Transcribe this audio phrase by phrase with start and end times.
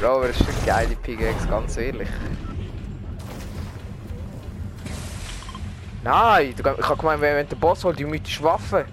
[0.00, 2.08] Bro, aber das ist eine geile Pickaxe, ganz ehrlich.
[6.02, 8.86] Nein, ich habe gemeint, wenn der Boss holt, die mythische Waffe.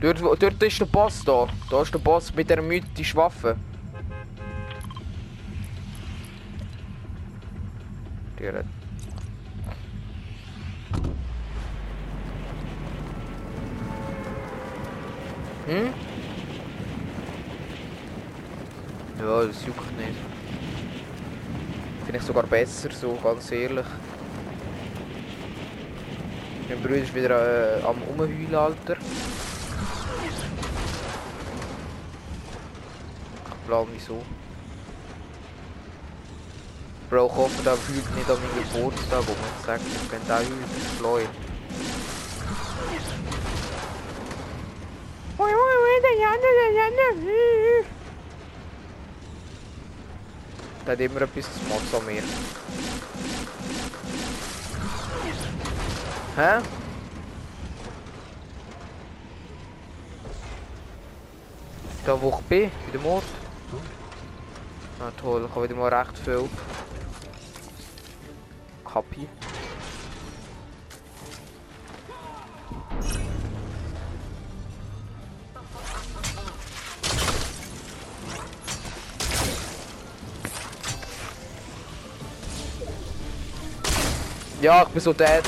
[0.00, 1.46] Dort, dort ist der Boss da.
[1.70, 3.56] Da ist der Boss mit der mythischen Waffe.
[8.38, 8.64] Der
[15.66, 16.11] Hm?
[19.22, 20.18] Ja, das juckt nicht.
[22.04, 23.86] Finde ich sogar besser, so ganz ehrlich.
[26.68, 28.96] Mein Bruder ist wieder äh, am Umheulen, Alter.
[33.46, 34.22] Ich glaube wieso.
[37.08, 40.76] Bro, ich hoffe, der heult nicht an meinem Geburtstag, wo man sagt, wenn der heult,
[40.76, 41.28] ist schleun.
[46.98, 48.01] Der
[50.86, 52.22] hat immer etwas zu Mods an mir.
[56.36, 56.62] Hä?
[62.04, 63.24] Da wo ich bin, bei dem Ort.
[64.98, 66.48] Ah toll, ich habe wieder mal recht viel.
[68.84, 69.28] Kapi.
[84.62, 85.42] Ja, ich bin so dead.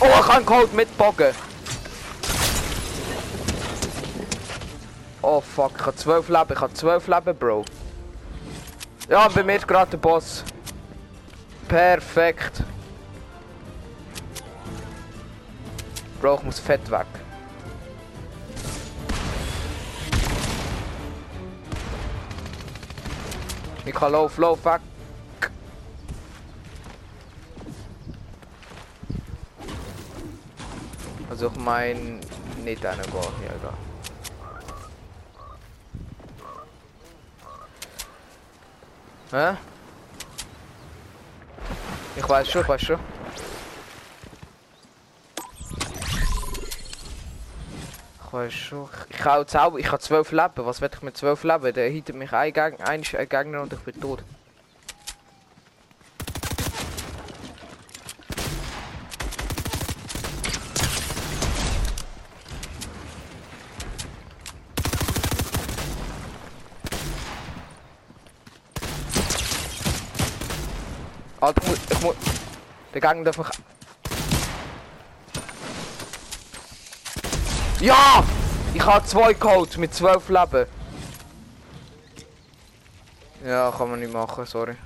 [0.00, 0.88] Oh, ich kann Cold mit.
[5.22, 7.64] Oh fuck, ich habe zwölf Leben, ich habe zwölf Leben, Bro.
[9.08, 10.42] Ja, bei mir ist gerade der Boss.
[11.68, 12.64] Perfekt.
[16.20, 17.06] Bro, ich muss fett weg.
[23.86, 24.80] Ich kann lauf, lauf weg.
[31.30, 32.20] Also ich meine
[32.64, 33.22] nicht einen gehen.
[33.44, 33.52] Ja,
[39.30, 39.54] egal.
[39.54, 39.56] Hä?
[42.16, 43.15] Ich weiß schon, ich weiß schon.
[48.36, 48.88] Ich weiß schon.
[49.08, 50.52] Ich habe Zauber, ich habe zwölf Leben.
[50.56, 51.72] Was werde ich mit zwölf Leben?
[51.72, 54.22] Der hittet mich ein, Geg ein Gegner und ich bin tot.
[71.40, 72.16] Alter, ich muss.
[72.92, 73.75] Der Gegner darf mich...
[77.80, 78.24] Ja!
[78.74, 80.66] Ich habe zwei geholt mit zwölf Leben.
[83.44, 84.76] Ja, kann man nicht machen, sorry.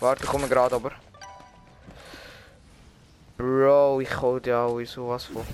[0.00, 0.92] Warte, ich komme gerade aber.
[3.36, 5.46] Bro, ich hol dir auch sowas von.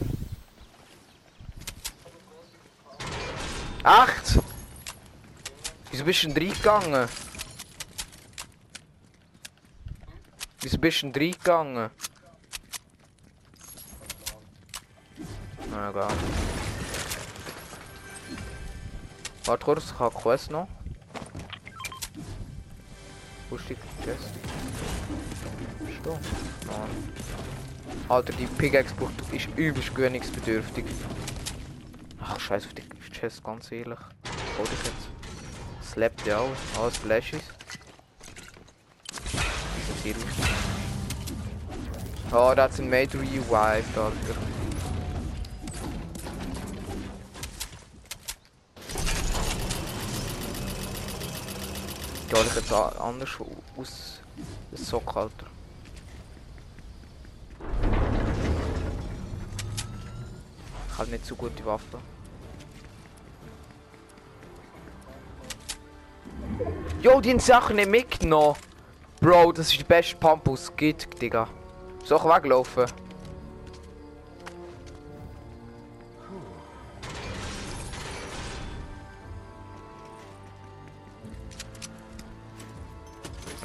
[3.84, 4.38] Echt?
[5.90, 7.08] Wieso bist du denn reingegangen?
[10.60, 11.90] Wieso bist du denn reingegangen?
[15.70, 16.12] Na egal.
[19.44, 20.68] Quest noch.
[23.50, 24.30] Wo ist die Chest?
[25.88, 26.18] Ist da?
[26.70, 28.14] Ah.
[28.14, 28.94] Alter, die Pickaxe
[29.32, 30.84] ist übelst gewöhnungsbedürftig.
[32.20, 32.82] Ach, scheiß auf die
[33.12, 33.98] Chest, ganz ehrlich.
[34.58, 35.90] Hol dich jetzt.
[35.92, 36.80] Slappt ja auch.
[36.80, 37.42] Alles Flashes.
[42.32, 44.53] Oh, der hat ein Mate revived, Alter.
[52.34, 53.28] Ja, ich jetzt anders
[53.76, 54.20] aus
[54.72, 55.46] dem Sock, Alter.
[60.90, 62.00] Ich habe nicht so gute Waffen.
[67.00, 68.56] Jo, die Sachen nicht mitgenommen.
[69.20, 71.46] Bro, das ist der beste Pump, was es gibt, Digga.
[72.02, 72.86] Ich weglaufen?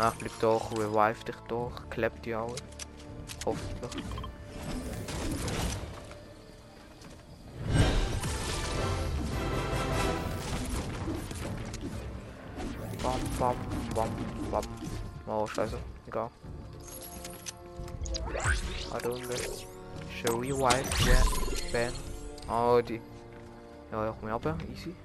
[0.01, 2.55] Ach, bleib doch, revive dich doch, klebt die alle.
[3.45, 4.03] Hoffentlich.
[13.03, 13.55] Bam, bam,
[13.93, 14.09] bam,
[14.49, 14.63] bam.
[15.27, 15.77] Oh, scheiße.
[16.07, 16.29] Egal.
[18.91, 19.29] Warte unten.
[20.15, 21.23] Show revive yeah.
[21.73, 21.93] Ben.
[22.49, 23.01] Oh, die.
[23.91, 24.57] Ja, ja, komm ich runter.
[24.71, 24.95] Easy.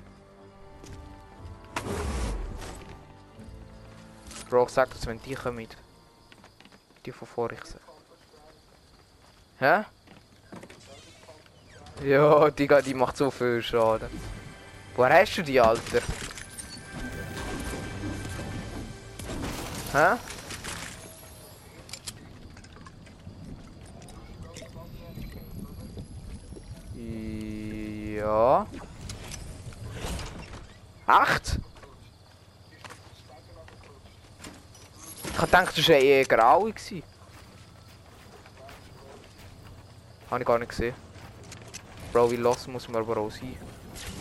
[4.55, 5.67] Bro, ich sag das, wenn die kommen.
[7.05, 7.75] Die von vorher ich
[9.59, 9.85] Hä?
[12.05, 14.09] Ja, die, geht- die macht so viel Schaden.
[14.95, 16.03] Woher hast du die, Alter?
[19.93, 20.19] Hä?
[28.17, 28.67] Ja.
[31.09, 31.59] Echt?
[35.45, 36.71] Ich hab gedacht, das war eher grau.
[40.31, 40.95] Habe ich gar nicht gesehen.
[42.15, 43.55] Bro, wie los muss man aber auch sein?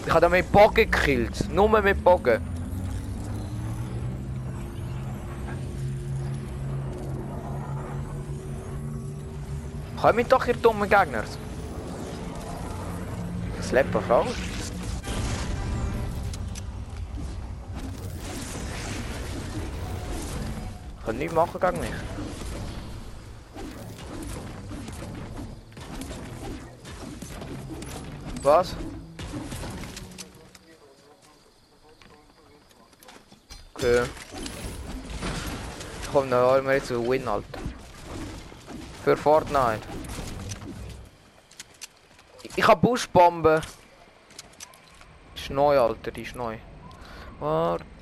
[0.06, 1.50] Ich habe da mit Bogen gekillt.
[1.50, 2.42] Nur mit Bogen.
[10.02, 11.24] Kommen doch ihr dummen Gegner.
[13.62, 14.28] Slepper Frau.
[21.14, 21.92] Kann nichts machen gegen mich.
[28.42, 28.76] Was?
[33.76, 34.04] Okay.
[36.12, 37.60] Komm, dann holen wir jetzt einen Win, Alter.
[39.04, 39.82] Für Fortnite.
[42.56, 43.62] Ich, hab Buschbombe.
[45.36, 46.58] Ist neu, Alter, die ist neu.
[47.40, 47.93] Warte.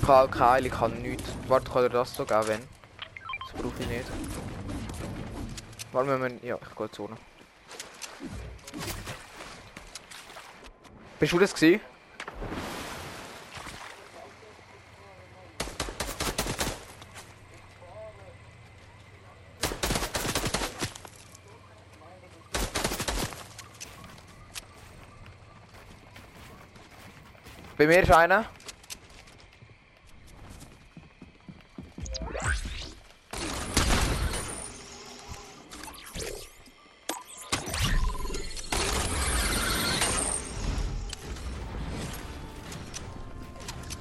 [0.00, 1.24] Ich habe keine Heilung, ich habe nichts.
[1.46, 2.60] Warte, kann er das so geben, wenn?
[2.60, 4.04] Das brauche ich nicht.
[5.92, 6.40] Warte, wir müssen...
[6.46, 7.16] Ja, ich gehe die Zone.
[11.20, 11.80] Bist du das gewesen?
[27.78, 28.44] Bei mir ist einer.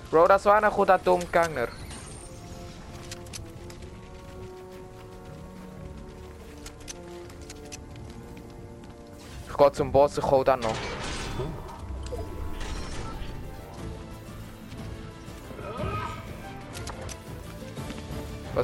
[0.09, 1.67] Bro, das war einer guter Dummgänger.
[9.47, 10.96] Ich gehe zum Boss, ich hol dann noch.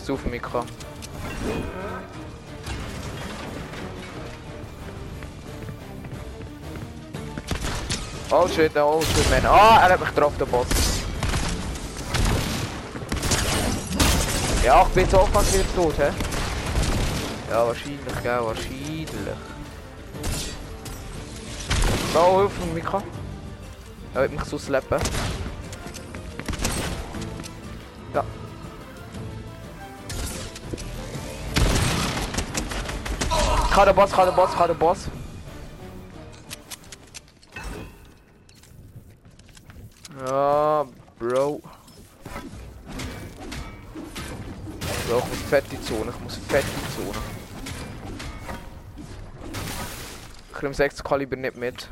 [0.05, 0.65] Mich kann.
[8.29, 9.45] Oh shit, oh shit, man.
[9.45, 10.67] Ah, er hat mich getroffen, der Boss.
[14.63, 16.11] Ja, ich bin so fast wieder tot, hä?
[17.49, 19.07] Ja, wahrscheinlich, gell, wahrscheinlich.
[22.13, 23.01] Oh, hilf mir, Mika.
[24.13, 24.99] Er wird mich so slappen.
[33.75, 34.97] Ich den Boss, ich den Boss, ich den Boss.
[40.27, 40.85] Ja,
[41.17, 41.59] Bro.
[45.07, 47.17] Bro, ich muss fett die Zone, ich muss fett die Zone.
[50.55, 51.89] Ich nehme 6 Kaliber nicht mit.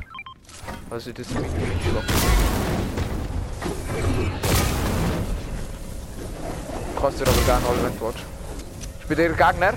[0.88, 1.72] Also das mit dem.
[7.00, 8.20] Kannst dir aber gerne du willst.
[9.00, 9.74] Ist bei dir ein Gegner?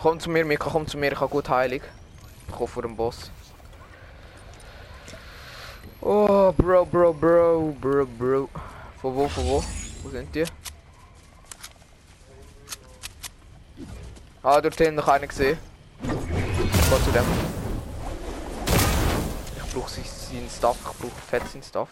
[0.00, 1.82] Komm zu mir, Mika, komm zu mir, ich habe gut Heilig.
[2.46, 3.32] Ich komme vor dem Boss.
[6.00, 8.48] Oh, Bro, Bro, Bro, Bro, Bro.
[9.02, 9.64] Von wo, von wo?
[10.04, 10.44] Wo sind die?
[14.40, 15.58] Ah, dort hinten habe ich gesehen.
[16.04, 17.24] Ich gehe zu dem.
[19.56, 21.88] Ich brauche seinen Stuff, ich brauche fett seinen Stuff.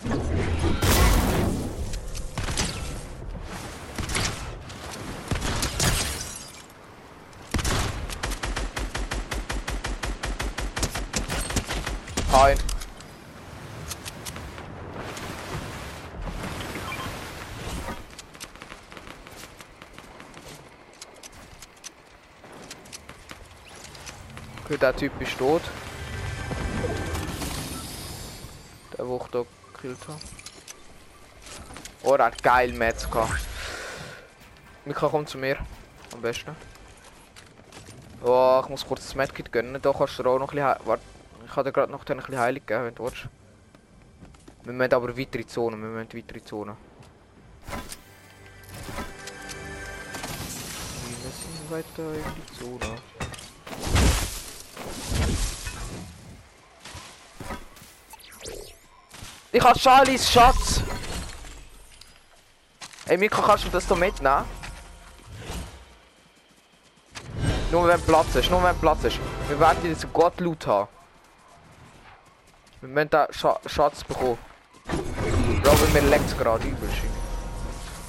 [12.32, 12.54] Hi.
[24.64, 25.60] Okay, der Typ ist tot.
[28.96, 30.20] Der, Loch da gekillt habe.
[32.02, 33.44] Oh, er hat geil Metz gehabt.
[34.86, 35.58] Mika, komm zu mir.
[36.14, 36.56] Am besten.
[38.22, 39.80] Oh, ich muss kurz das Medkit gönnen.
[39.82, 40.86] Da kannst du auch noch ein bisschen...
[40.86, 41.02] Warte,
[41.44, 43.28] ich dir gerade noch ein bisschen Heilig geben, wenn du willst.
[44.64, 45.76] Wir müssen aber weiter in die Zone.
[45.76, 46.76] Wir müssen weiter in die Zone.
[51.04, 53.15] Wir müssen weiter in die Zone.
[59.56, 60.82] Ich habe Charlies Schatz!
[63.06, 64.44] Ey Mika, kannst du das hier mitnehmen?
[67.72, 69.18] Nur wenn Platz ist, nur wenn Platz ist.
[69.48, 70.88] Wir werden jetzt Gott Loot haben.
[72.82, 74.36] Wir müssen da Sch Schatz bekommen.
[74.84, 76.90] Weil mir leckt gerade übel.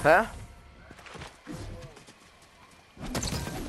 [0.02, 0.24] Hä?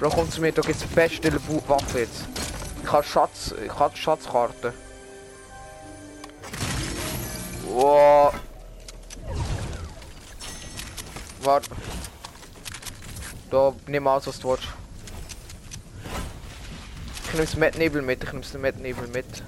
[0.01, 1.33] Bro, komm zu mir, da gibt's die beste
[1.69, 2.25] Waffe jetzt.
[2.83, 4.73] Ich habe Schatz, ich habe Schatzkarte.
[7.69, 8.33] Wow.
[11.41, 11.69] Warte.
[13.51, 14.67] Da, nimm aus, was du willst.
[17.25, 19.43] Ich nehme das Mettnebel mit, ich nehme das Mettnebel mit.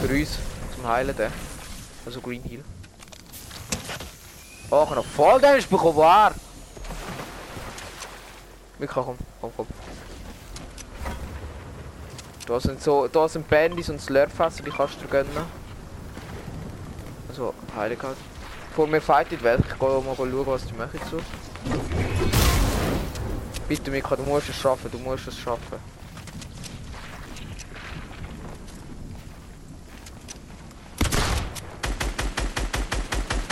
[0.00, 0.38] Für uns,
[0.74, 1.32] zum Heilen der.
[2.06, 2.62] Also Green Heal.
[4.70, 6.34] Oh, ich habe noch voll Damage bekommen, war.
[8.78, 9.66] Mika, komm, komm, komm.
[12.46, 15.63] Da sind so, da sind Bandys und Slurfässer, die kannst du dir gönnen.
[17.34, 18.16] Also, heilig halt.
[18.76, 21.18] Vor mir fightet welche, ich gehe mal schauen, was die machen so.
[23.66, 25.80] Bitte Mika, du musst es schaffen, du musst es schaffen.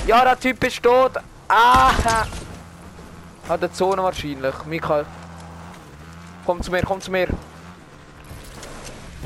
[0.07, 1.15] Ja, der Typ ist tot.
[1.49, 1.91] Ah!
[3.49, 4.55] Hat der Zone wahrscheinlich.
[4.65, 5.05] Mika.
[6.47, 7.27] Komm zu mir, komm zu mir.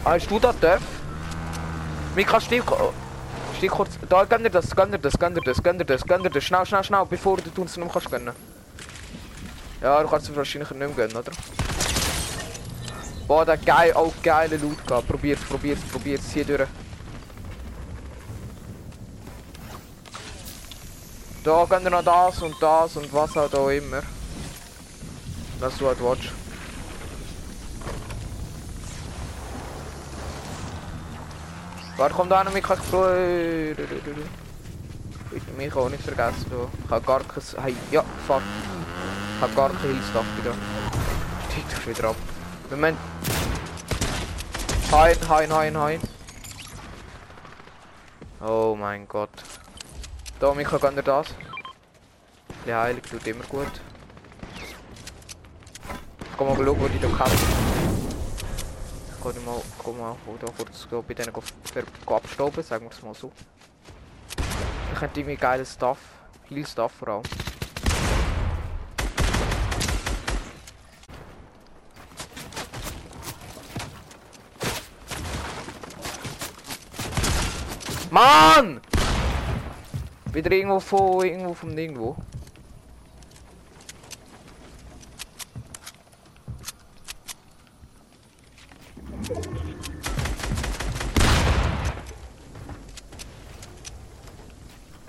[0.02, 0.80] Ah, hast du da Dörf?
[2.14, 2.64] Mika, stieg,
[3.56, 3.98] stieg kurz.
[4.08, 6.30] Da, gönn dir das, gönn dir das, gönn dir das, gönn dir das, gönn dir
[6.30, 6.44] das.
[6.44, 8.34] Schnell, schnell, schnell, bevor du uns mehr kannst gönnen.
[9.82, 11.32] Ja, du kannst es wahrscheinlich nicht mehr gönnen, oder?
[13.26, 15.08] Boah, der geil, auch geile Loot gehabt.
[15.08, 16.68] Probier's, probier's, probier's hier durch.
[21.42, 24.02] Da gönnt ihr noch das und das und was halt auch immer.
[25.60, 26.45] Was du halt willst.
[31.96, 32.90] Warte, komm da noch mit, kann ich
[35.30, 36.46] Bitte mich auch nicht vergessen.
[36.50, 36.68] Du.
[36.84, 37.42] Ich habe gar kein...
[37.62, 38.42] Hey, ja, fuck.
[39.36, 40.54] Ich habe gar keine Hilfsstuff wieder.
[41.50, 42.16] Steigt doch wieder ab.
[42.70, 42.98] Moment.
[44.92, 46.00] Hein, hein, hein, hein.
[48.40, 49.30] Oh mein Gott.
[50.38, 51.28] Da, Micha, kann dir das?
[52.66, 53.66] Die Heilig tut immer gut.
[56.20, 57.75] Ich komm mal schauen, wo die da kämpfen.
[59.28, 61.34] Ich kann mal, mal da kurz bei denen
[62.06, 63.32] abstauben, sagen wir es mal so.
[64.94, 65.98] Ich hätte irgendwie geiles Stuff.
[66.48, 67.22] Heal Stuff vor allem.
[78.10, 78.80] Mann!
[80.32, 82.16] Wieder irgendwo von irgendwo vom Nirgendwo.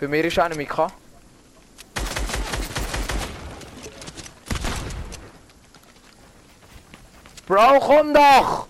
[0.08, 0.88] Bei mir ist einer Mika.
[7.46, 8.68] Bro, komm doch!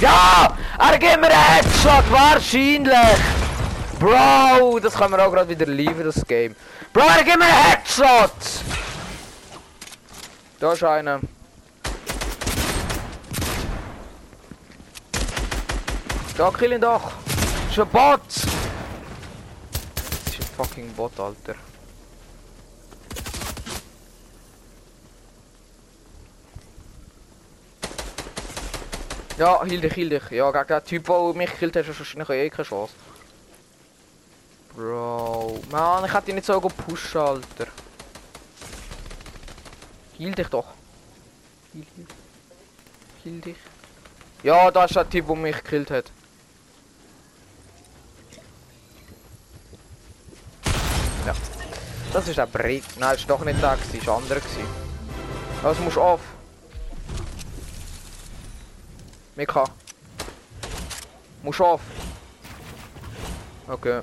[0.00, 0.58] Ja!
[0.80, 2.92] Er gibt mir einen Headshot, wahrscheinlich!
[4.00, 6.56] Bro, das können wir auch gerade wieder liefern, das Game.
[6.92, 8.32] Bro, er gibt mir einen Headshot!
[10.58, 11.20] Da ist einer.
[16.42, 17.12] Da, kill ihn doch!
[17.70, 18.20] Ist ein Bot!
[18.26, 18.48] Ist
[20.40, 21.54] ein fucking Bot, Alter.
[29.38, 30.30] Ja, heal dich, heal dich.
[30.32, 32.92] Ja, gegen den Typ, der mich gekillt hat, hast du wahrscheinlich eh keine Chance.
[34.74, 37.68] Bro, man, ich hätte ihn nicht so gepusht, Alter.
[40.18, 40.66] Heal dich doch.
[41.72, 42.06] Heal, heal.
[43.22, 43.56] Heal dich.
[44.42, 46.10] Ja, da ist der Typ, der mich gekillt hat.
[52.12, 52.84] Das ist ein Brick.
[52.98, 54.40] Nein, ist doch nicht da, es war andere.
[55.62, 56.20] Was musst du auf?
[59.34, 59.64] Mika.
[61.42, 61.80] Muss auf.
[63.66, 64.00] Okay.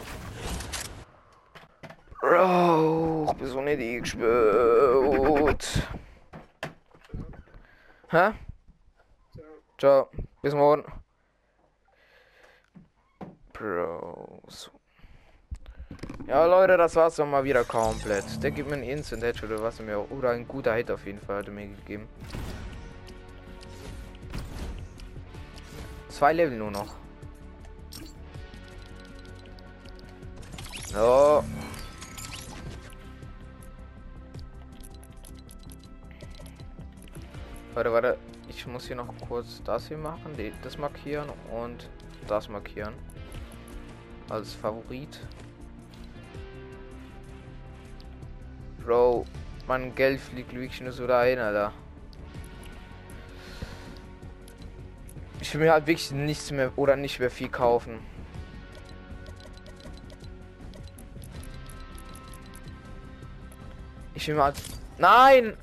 [2.24, 5.88] Oh, ich bin so nicht eingespielt.
[8.10, 8.32] Hä?
[9.78, 10.10] Ciao.
[10.42, 10.84] Bis morgen.
[13.54, 14.42] Bro.
[14.48, 14.79] So.
[16.28, 18.44] Ja, Leute, das war's dann mal wieder komplett.
[18.44, 21.20] Der gibt mir einen Instant Headshot oder was mir oder ein guter Hit auf jeden
[21.20, 22.08] Fall hat er mir gegeben.
[26.10, 26.96] Zwei Level nur noch.
[30.92, 31.44] So.
[37.74, 38.18] Warte, warte.
[38.50, 41.88] Ich muss hier noch kurz das hier machen, das markieren und
[42.28, 42.94] das markieren.
[44.28, 45.20] Als Favorit.
[48.90, 49.28] Bro,
[49.68, 51.72] mein Geld fliegt wirklich nur so dahin, Alter.
[55.40, 58.00] Ich will mir halt wirklich nichts mehr oder nicht mehr viel kaufen.
[64.16, 64.54] Ich will mal.
[64.98, 65.56] Nein!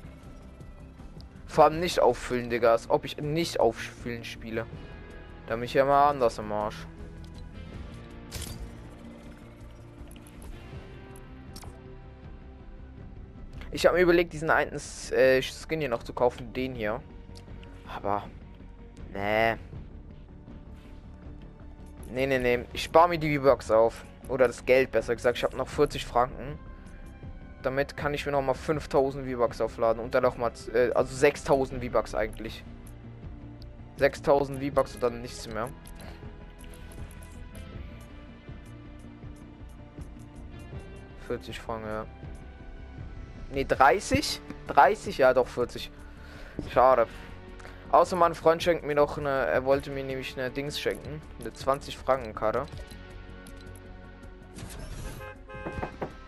[1.47, 2.71] Vor allem nicht auffüllen, Digga.
[2.71, 4.65] Als ob ich nicht auffüllen spiele.
[5.47, 6.87] Da mich ja mal anders im Arsch.
[13.77, 14.71] Ich habe mir überlegt, diesen einen
[15.11, 16.99] äh, Skin hier noch zu kaufen, den hier.
[17.87, 18.23] Aber.
[19.13, 19.53] Nee.
[22.11, 22.65] Nee, nee, nee.
[22.73, 24.03] Ich spare mir die V-Box auf.
[24.29, 25.37] Oder das Geld, besser gesagt.
[25.37, 26.57] Ich habe noch 40 Franken.
[27.61, 30.01] Damit kann ich mir noch mal 5000 V-Bucks aufladen.
[30.01, 30.51] Und dann noch mal.
[30.73, 32.63] Äh, also 6000 V-Bucks eigentlich.
[33.97, 35.69] 6000 V-Bucks und dann nichts mehr.
[41.27, 42.07] Franken, ja.
[43.51, 44.41] Ne, 30?
[44.67, 45.17] 30?
[45.17, 45.91] Ja, doch, 40.
[46.73, 47.07] Schade.
[47.91, 49.29] Außer mein Freund schenkt mir noch eine.
[49.29, 51.21] Er wollte mir nämlich eine Dings schenken.
[51.39, 52.65] Eine 20 Franken Karte.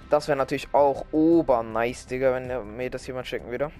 [0.09, 3.71] Das wäre natürlich auch ober nice, Digga, wenn mir das jemand schenken würde.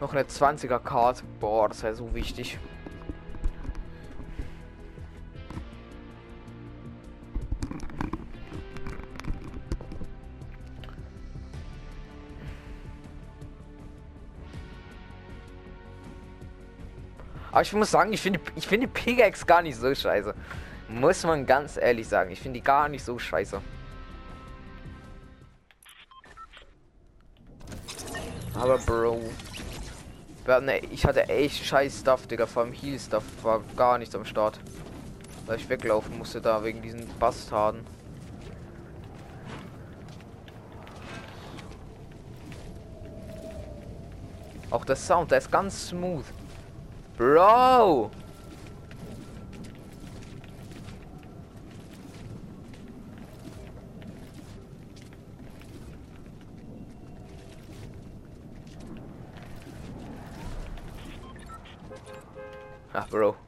[0.00, 1.22] Noch eine 20er Card.
[1.38, 2.58] Boah, das wäre so wichtig.
[17.58, 20.32] Aber ich muss sagen, ich finde ich finde Pickaxe gar nicht so scheiße.
[20.88, 22.30] Muss man ganz ehrlich sagen.
[22.30, 23.60] Ich finde die gar nicht so scheiße.
[28.54, 29.28] Aber Bro.
[30.92, 32.46] Ich hatte echt scheiß Stuff, Digga.
[32.46, 34.60] Vor allem Heal Stuff war gar nichts am Start.
[35.46, 37.84] Weil ich weglaufen musste da wegen diesen Bastarden.
[44.70, 46.24] Auch der Sound, der ist ganz smooth.
[47.18, 48.12] Bro!
[62.94, 63.47] Ah, Bro.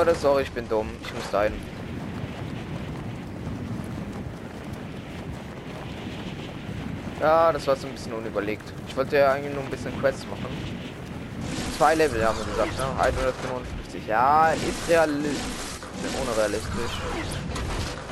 [0.00, 0.88] Leute, sorry, ich bin dumm.
[1.02, 1.52] Ich muss dahin.
[7.20, 8.62] Ja, das war so ein bisschen unüberlegt.
[8.88, 10.46] Ich wollte ja eigentlich nur ein bisschen Quests machen.
[11.76, 12.84] Zwei Level haben wir gesagt, ne?
[12.98, 14.06] 155.
[14.06, 15.36] Ja, ist realistisch.
[16.18, 16.92] Unrealistisch.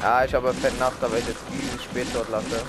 [0.03, 2.64] Ja, ich habe fett Nacht, aber ich jetzt viel spät dort lasse.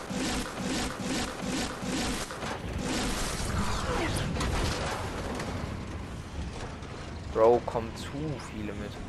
[7.34, 8.08] Bro, kommen zu
[8.54, 9.09] viele mit.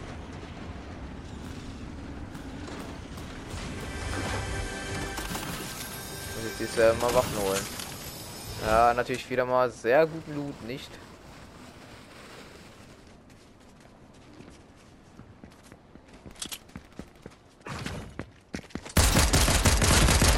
[6.40, 7.66] Muss jetzt jetzt äh, mal Waffen holen.
[8.66, 10.90] Ja, natürlich wieder mal sehr guten Loot, nicht?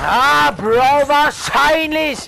[0.00, 2.18] Ah, Bro, wahrscheinlich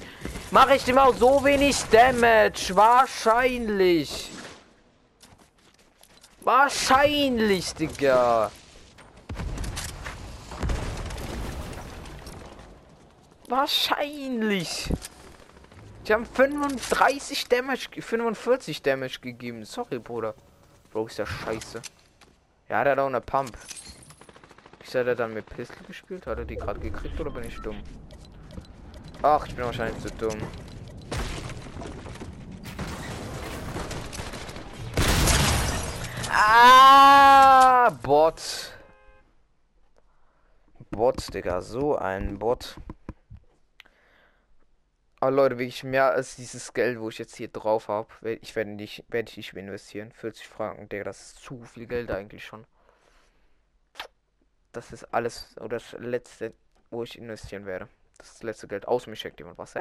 [0.52, 2.76] mache ich dem auch so wenig Damage.
[2.76, 4.30] Wahrscheinlich.
[6.42, 8.52] Wahrscheinlich, Digga.
[13.48, 14.90] Wahrscheinlich.
[16.06, 19.64] Die haben 35 Damage, 45 Damage gegeben.
[19.64, 20.34] Sorry, Bruder.
[20.90, 21.80] Bro, ist ja scheiße.
[22.68, 23.56] Ja, der hat auch eine Pump.
[24.82, 26.26] Ich hat er dann mit Pistol gespielt?
[26.26, 27.82] Hat er die gerade gekriegt oder bin ich dumm?
[29.22, 30.38] Ach, ich bin wahrscheinlich zu dumm.
[36.30, 38.72] Ah, Bot.
[40.90, 41.60] Bot, Digga.
[41.60, 42.76] So ein Bot.
[45.24, 48.08] Aber Leute, wirklich mehr als dieses Geld, wo ich jetzt hier drauf habe.
[48.42, 50.12] Ich werde nicht, werde ich nicht investieren.
[50.12, 52.66] 40 Franken, Digga, das ist zu viel Geld eigentlich schon.
[54.72, 56.52] Das ist alles oder das letzte,
[56.90, 57.88] wo ich investieren werde.
[58.18, 58.86] Das letzte Geld.
[58.86, 59.72] Aus mir checkt jemand was.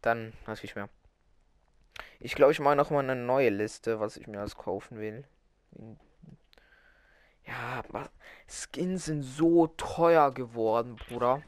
[0.00, 0.88] Dann natürlich mehr.
[2.18, 5.22] Ich glaube, ich mache noch mal eine neue Liste, was ich mir alles kaufen will.
[7.44, 7.82] Ja,
[8.46, 11.42] Skins sind so teuer geworden, Bruder.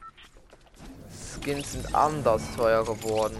[1.09, 3.35] Skins sind anders teuer geworden.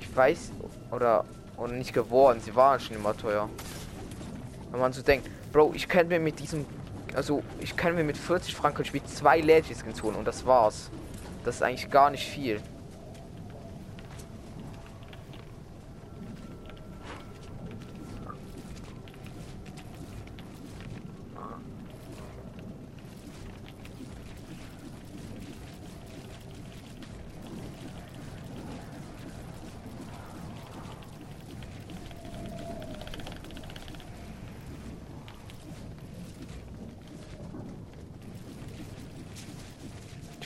[0.00, 0.52] Ich weiß,
[0.90, 1.24] oder,
[1.56, 3.48] oder nicht geworden, sie waren schon immer teuer.
[4.70, 6.64] Wenn man so denkt, Bro, ich kann mir mit diesem,
[7.14, 10.90] also ich kann mir mit 40 Franken Spiel zwei Legends Skins holen und das war's.
[11.44, 12.60] Das ist eigentlich gar nicht viel.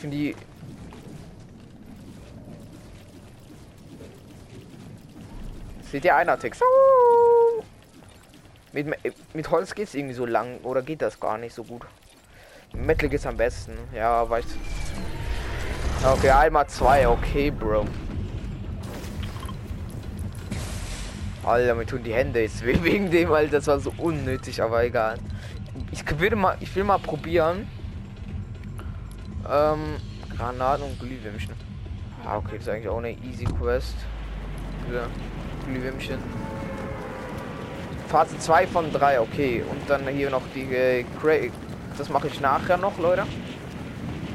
[0.00, 0.34] Ich finde die.
[6.02, 6.62] Ihr einer Text?
[8.72, 8.86] Mit,
[9.34, 11.82] mit Holz geht es irgendwie so lang oder geht das gar nicht so gut?
[12.72, 13.76] Metal geht's am besten.
[13.94, 14.56] Ja, weißt
[16.02, 17.84] Okay, einmal zwei, okay, Bro.
[21.44, 23.52] Alter, mir tun die Hände jetzt wegen dem, Alter.
[23.52, 25.18] Das war so unnötig, aber egal.
[25.90, 27.68] Ich würde mal, ich will mal probieren.
[29.50, 29.96] Ähm,
[30.36, 31.54] Granaten und Glühwürmchen.
[32.24, 33.96] Ah, okay, das ist eigentlich auch eine easy Quest.
[34.88, 35.06] Für
[35.70, 36.18] Glühwürmchen.
[38.08, 39.62] Phase 2 von 3, okay.
[39.68, 41.04] Und dann hier noch die äh,
[41.96, 43.26] Das mache ich nachher noch, Leute.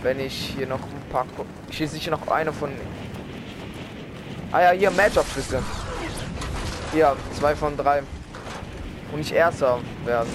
[0.02, 1.26] Wenn ich hier noch ein paar...
[1.70, 2.72] Ich schieße sicher noch eine von...
[4.52, 5.62] Ah ja, hier Matchup-Schüsse.
[6.94, 8.04] Hier, 2 von 3.
[9.12, 10.30] Und nicht erster werden.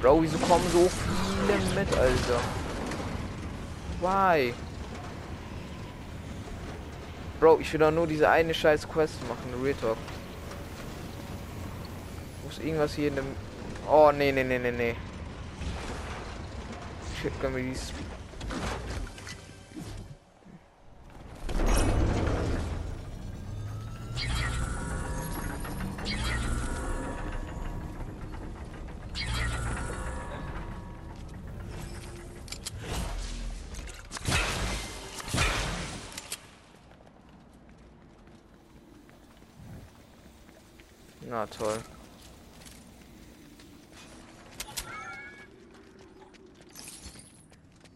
[0.00, 2.40] Bro, wieso kommen so viele mit, Alter?
[4.00, 4.52] Why?
[7.42, 9.96] Bro, ich will doch nur diese eine scheiß Quest machen, Real Talk.
[12.44, 13.26] Muss irgendwas hier in dem...
[13.90, 14.94] Oh, nee, nee, nee, nee, nee.
[17.20, 17.92] Shit, können wir dies...
[41.32, 41.78] Na toll.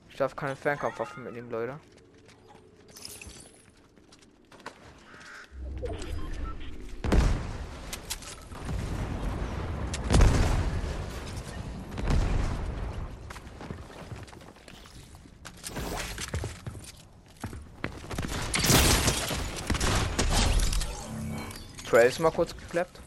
[0.09, 1.81] Ich darf keine Fernkampfwaffen mitnehmen, Leute.
[21.91, 23.01] Trace mal kurz geklappt.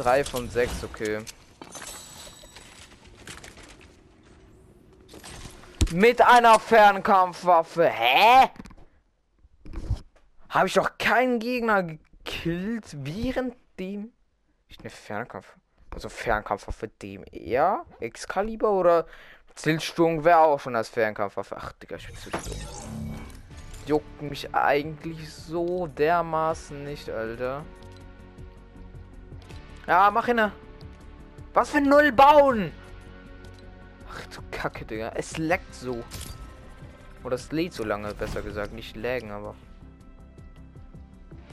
[0.00, 1.18] 3 von 6, okay.
[5.92, 7.86] Mit einer Fernkampfwaffe.
[7.86, 8.48] Hä?
[10.48, 14.12] Habe ich doch keinen Gegner gekillt während dem.
[14.68, 15.56] Ich eine Fernkampf.
[15.92, 17.84] Also Fernkampfwaffe dem eher?
[17.98, 19.06] Excalibur oder
[19.54, 21.56] Zilsturm wäre auch schon als Fernkampfwaffe.
[21.58, 22.56] Ach, Digga, ich bin zu stumm.
[23.86, 27.64] Juckt mich eigentlich so dermaßen nicht, Alter.
[29.90, 30.52] Ja, mach hin.
[31.52, 32.70] Was für Null bauen?
[34.08, 35.10] Ach du Kacke, Digga.
[35.16, 36.04] Es leckt so.
[37.24, 38.72] Oder es lädt so lange, besser gesagt.
[38.72, 39.56] Nicht laggen, aber.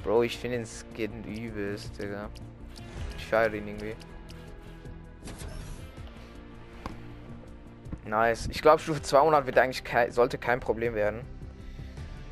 [0.03, 2.29] Bro, ich finde den Skin übelst, Digga.
[3.17, 3.95] Ich feiere ihn irgendwie.
[8.05, 8.49] Nice.
[8.51, 11.21] Ich glaube, Stufe 200 wird eigentlich kein, sollte kein Problem werden.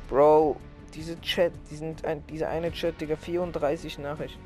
[0.08, 0.60] Bro,
[0.94, 4.45] diese Chat, die sind ein, diese eine Chat, Digga, 34 Nachrichten.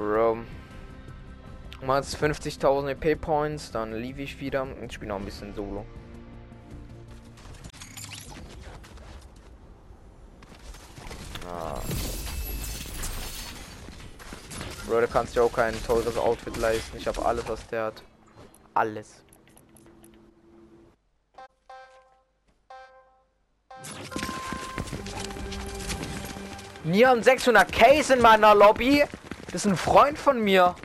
[0.00, 0.38] Bro.
[1.82, 5.84] Mal jetzt 50.000 EP Points, dann lief ich wieder und spiele noch ein bisschen Solo.
[11.46, 11.78] Ah.
[14.86, 16.96] Bro, du kannst ja auch kein teures Outfit leisten.
[16.96, 18.02] Ich habe alles, was der hat.
[18.72, 19.22] Alles.
[26.84, 29.04] Nian 600 Case in meiner Lobby.
[29.52, 30.76] Das ist ein Freund von mir.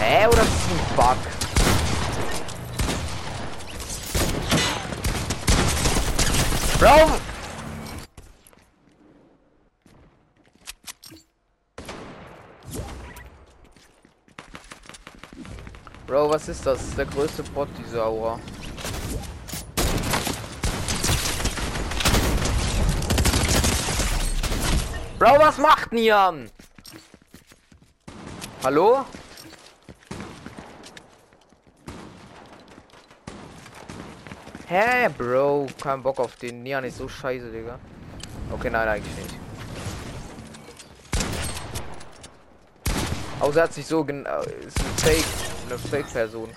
[0.00, 1.16] Hä, oder ist das ein Bug?
[6.80, 7.26] Bro!
[16.06, 16.94] Bro, ist das?
[16.94, 18.38] Der größte Bot, diese Aura.
[25.18, 26.50] Bro, was macht Nian?
[28.62, 29.04] Hallo?
[34.68, 35.68] Hä, Bro?
[35.80, 36.62] Kein Bock auf den.
[36.62, 37.78] Nian ist so scheiße, Digga.
[38.52, 39.34] Okay, nein, eigentlich nicht.
[43.40, 44.40] Außer hat sich so genau.
[44.40, 45.55] Ist.
[45.68, 46.48] Eine Fake-Person.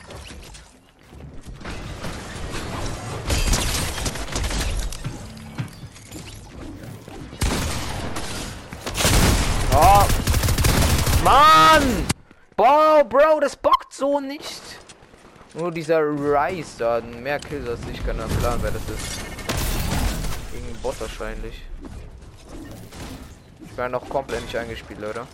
[9.73, 10.05] Oh.
[11.23, 12.05] Mann!
[12.55, 14.61] Boah, Bro, das bockt so nicht.
[15.55, 19.19] Nur dieser Rice da, mehr Kills als ich kann planen, wer das ist.
[20.51, 21.63] Gegen Bot wahrscheinlich.
[23.65, 25.25] Ich war noch komplett nicht eingespielt, oder?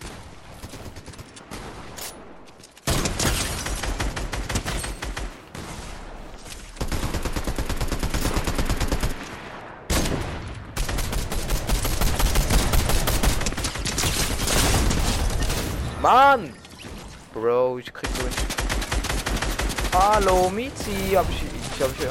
[16.06, 16.52] Mann!
[17.34, 22.10] Bro, ich krieg so Hallo, Mizi, hab ich, ich hab ich ja.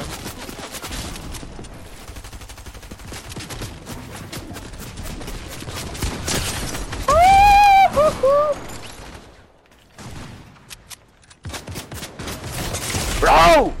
[13.18, 13.72] Bro!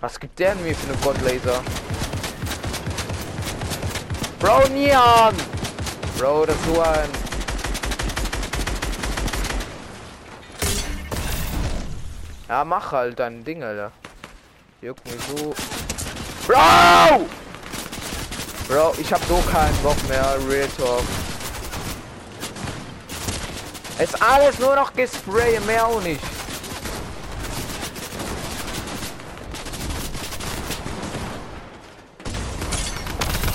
[0.00, 1.62] Was gibt der denn mir für eine Godlaser?
[4.40, 5.36] Bro, Nian!
[6.18, 7.21] Bro, das ist so ein
[12.52, 13.92] Ja, mach halt dein Ding, Alter.
[14.82, 15.54] Juckt mich so.
[16.46, 17.26] Bro!
[18.68, 20.36] Bro, ich hab so keinen Bock mehr.
[20.46, 21.02] Real Talk.
[23.96, 26.20] Es ist alles nur noch Gespray, mehr auch nicht.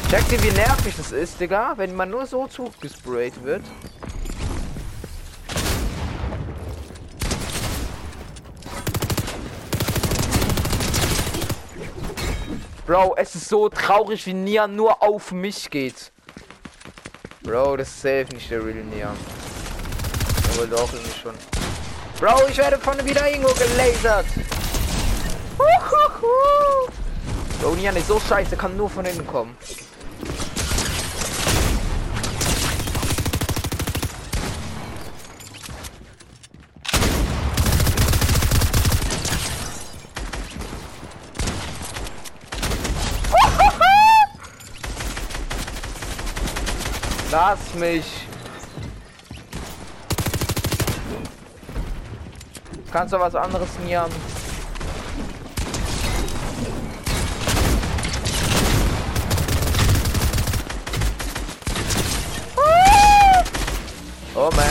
[0.09, 1.73] Checkt ihr, wie nervig das ist, Digga?
[1.75, 3.61] Wenn man nur so zugesprayt wird.
[12.87, 16.13] Bro, es ist so traurig, wie Nian nur auf mich geht.
[17.43, 19.17] Bro, das ist safe nicht der real Nian.
[20.53, 21.33] Aber doch irgendwie schon.
[22.17, 24.25] Bro, ich werde von wieder irgendwo gelasert.
[27.59, 29.57] Bro, Nian ist so scheiße, kann nur von hinten kommen.
[47.39, 48.03] Lass mich.
[52.91, 54.07] Kannst du was anderes mir?
[64.33, 64.65] Oh man.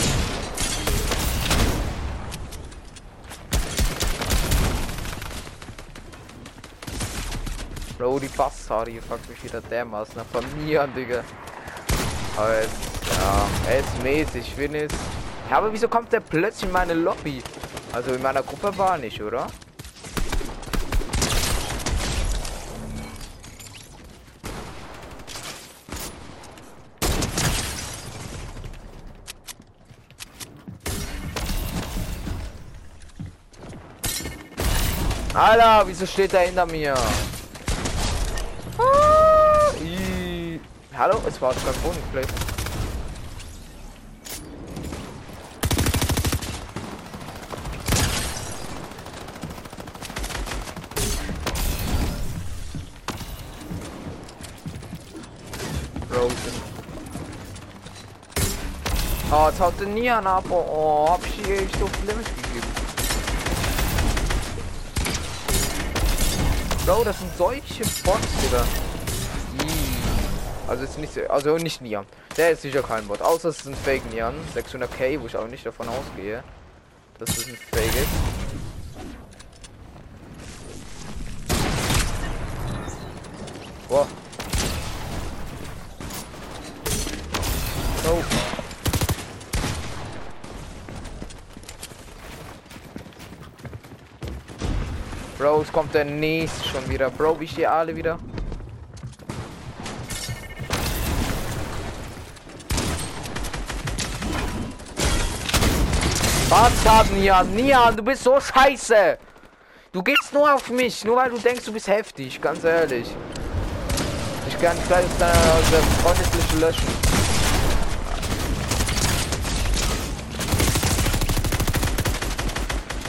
[7.97, 11.23] Bro, die Bastard, hier fuckt mich wieder dermaßen von mir an, Digga.
[12.37, 12.71] Aber jetzt,
[13.19, 14.95] ja, er ist mäßig, jetzt.
[15.51, 17.43] Ja, aber wieso kommt der plötzlich in meine Lobby?
[17.93, 19.47] Also in meiner Gruppe war nicht, oder?
[35.33, 36.95] Alter, wieso steht er hinter mir?
[40.99, 41.21] Hallo?
[41.29, 42.23] Es war schon Bonusplay.
[59.29, 60.45] Oh, ah, jetzt haut den Nian ab.
[60.49, 62.67] Oh, hab ich hier echt so viel Damage gegeben.
[66.87, 68.65] Bro, das sind solche Bots, Digga.
[70.69, 72.07] Also ist nicht, also nicht Nian.
[72.37, 74.35] Der ist sicher kein Bot, außer es ist ein Fake Nian.
[74.55, 76.43] 600k, wo ich auch nicht davon ausgehe,
[77.19, 78.47] dass es ein Fake ist.
[83.89, 84.09] Boah.
[88.09, 88.23] Oh.
[95.39, 97.11] Bro, es kommt der nächste schon wieder.
[97.11, 98.19] Bro, wie stehe alle wieder?
[106.59, 107.55] Was haben Nian?
[107.55, 109.19] Nian, du bist so scheiße.
[109.93, 113.09] Du gehst nur auf mich, nur weil du denkst, du bist heftig, ganz ehrlich.
[114.49, 115.35] Ich kann gleich deine
[116.03, 116.89] Freundesliste löschen.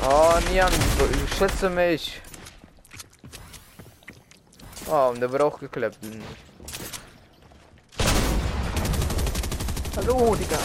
[0.09, 0.73] Oh, Nian,
[1.37, 2.21] schütze mich.
[4.91, 5.99] Oh, und der wird auch geklappt.
[9.95, 10.57] Hallo, Digga.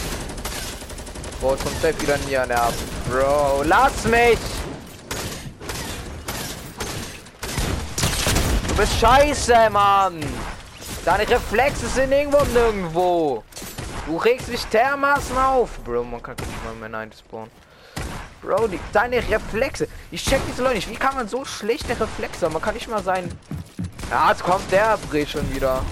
[1.43, 2.73] Boah, zum Safe wieder Nian ab.
[3.09, 4.39] Bro, lass mich!
[8.69, 10.23] Du bist scheiße, Mann!
[11.03, 13.43] Deine Reflexe sind irgendwo nirgendwo.
[14.05, 15.79] Du regst mich dermaßen auf.
[15.79, 17.51] Bro, man kann nicht mal mehr nein spawnen.
[18.41, 19.89] Bro, die, deine Reflexe.
[20.11, 20.89] Ich check diese Leute nicht.
[20.89, 22.53] Wie kann man so schlechte Reflexe haben?
[22.53, 23.29] Man kann nicht mal sein.
[24.09, 25.83] Ja, jetzt kommt der Bre schon wieder.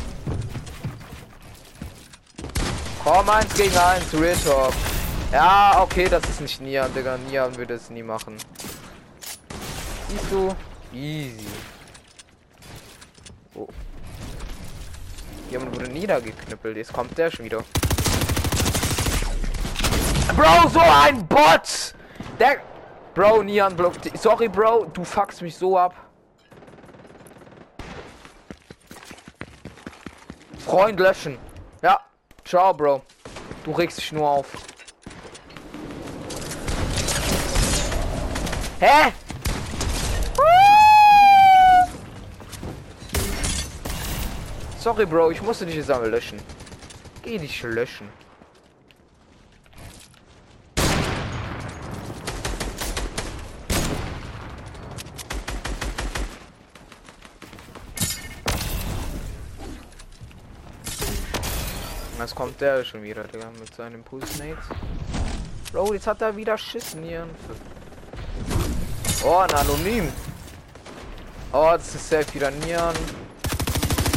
[3.03, 4.73] Komm, eins gegen eins, Real Talk.
[5.31, 7.17] Ja, okay, das ist nicht Nian, Digga.
[7.17, 8.35] Nian würde es nie machen.
[10.09, 10.53] Siehst du?
[10.93, 11.47] Easy.
[13.55, 13.69] Oh.
[15.49, 16.75] Jemand wurde niedergeknüppelt.
[16.75, 17.63] Jetzt kommt der schon wieder.
[20.35, 21.95] Bro, so ein Bot!
[22.37, 22.57] Der.
[23.13, 24.11] Bro, Nian blockt.
[24.17, 25.95] Sorry, Bro, du fuckst mich so ab.
[30.59, 31.37] Freund löschen.
[31.81, 32.01] Ja.
[32.43, 33.01] Ciao, Bro.
[33.63, 34.47] Du regst dich nur auf.
[38.81, 39.13] Hä?
[44.79, 46.39] Sorry, Bro, ich musste dich jetzt einmal löschen.
[47.21, 48.09] Geh dich löschen.
[62.17, 64.65] Jetzt kommt der schon wieder, Digga, mit seinen Pulse-Nates.
[65.71, 67.27] Bro, jetzt hat er wieder Schissen hier.
[69.23, 70.11] Oh, ein Anonym.
[71.53, 72.95] Oh, das ist sehr wieder Nian.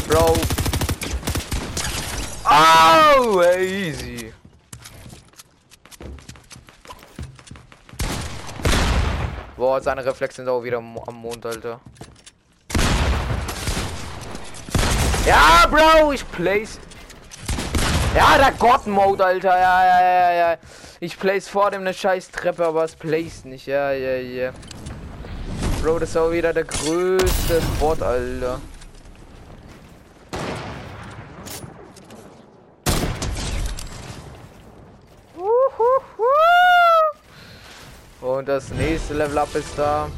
[0.08, 0.34] Bro.
[2.46, 4.32] Oh, easy.
[9.56, 11.80] Boah, seine Reflexe sind auch wieder am Mond, Alter.
[15.26, 16.78] Ja, Bro, ich place.
[18.14, 19.58] Ja, der God-Mode, Alter.
[19.58, 20.58] Ja, ja, ja, ja.
[21.00, 23.66] Ich place vor dem eine scheiß Treppe, aber es place nicht.
[23.66, 24.52] Ja, ja, ja.
[25.84, 28.58] Bro, das ist auch wieder der größte Bot, Alter.
[38.22, 40.08] Und das nächste Level Up ist da.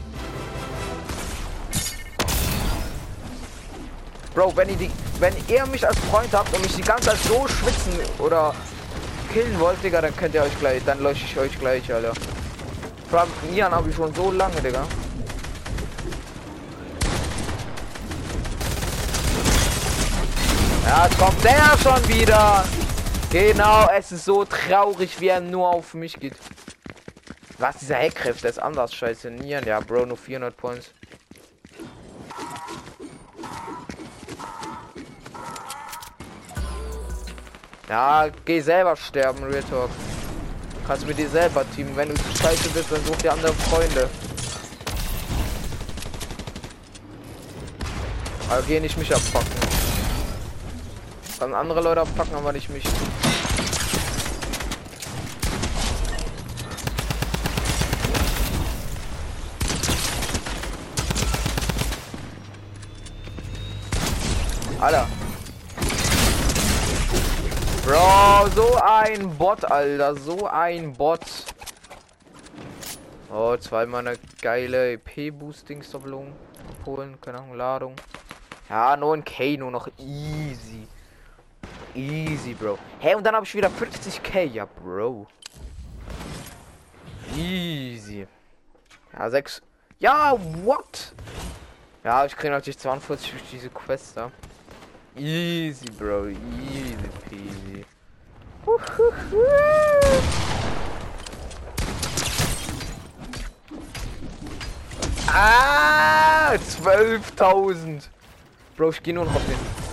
[4.37, 7.19] Bro, wenn ihr die, wenn ihr mich als Freund habt und mich die ganze Zeit
[7.25, 8.55] so schwitzen oder
[9.33, 12.13] killen wollt, Digga, dann könnt ihr euch gleich, dann lösche ich euch gleich, Alter.
[13.11, 14.87] Allem Nian habe ich schon so lange, Digga.
[20.87, 22.65] Ja, kommt der schon wieder.
[23.33, 26.35] Genau, es ist so traurig, wie er nur auf mich geht.
[27.59, 29.31] Was, dieser Heckkräfte ist anders, scheiße.
[29.33, 30.91] Nieren, ja, Bro, nur 400 Points.
[37.89, 39.91] Ja, geh selber sterben, Real Talk.
[40.87, 41.97] Kannst mit dir selber teamen.
[41.97, 44.09] Wenn du scheiße bist, dann such dir andere Freunde.
[48.49, 49.66] Aber geh nicht mich abpacken.
[51.39, 52.85] Kann andere Leute abpacken, aber nicht mich.
[64.81, 65.07] Alter.
[67.85, 70.15] Bro, so ein Bot, Alter.
[70.17, 71.21] So ein Bot.
[73.31, 76.33] Oh, zweimal eine geile EP-Boosting-Doppelung
[76.87, 77.21] holen.
[77.21, 77.97] Keine Ahnung, Ladung.
[78.71, 80.87] Ja, 9k nur noch easy.
[81.97, 82.79] Easy, Bro.
[83.01, 84.45] Hey, und dann habe ich wieder 50k.
[84.45, 85.27] Ja, Bro.
[87.35, 88.27] Easy.
[89.13, 89.63] Ja, 6.
[89.99, 91.15] Ja, what?
[92.05, 94.31] Ja, ich kriege natürlich 42 durch diese Quest da.
[95.17, 96.27] Easy, Bro.
[96.29, 96.97] Easy
[97.31, 97.85] peasy.
[105.29, 108.03] Ah, 12.000.
[108.77, 109.86] Bro, ich gehe nur noch auf den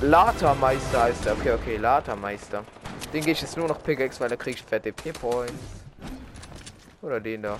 [0.00, 1.32] Latermeister heißt der.
[1.34, 2.64] Okay, okay, Latermeister.
[3.12, 5.52] Den gehe ich jetzt nur noch Pickaxe, weil da krieg ich fette P-Points.
[7.02, 7.58] Oder den da.